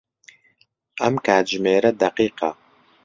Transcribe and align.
ئەم 1.01 1.15
کاتژمێرە 1.25 1.91
دەقیقە. 2.01 2.51